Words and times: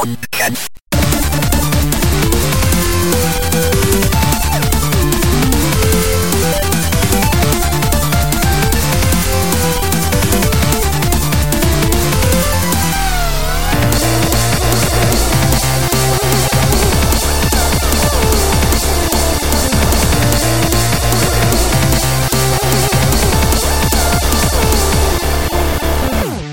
Don't 0.00 0.87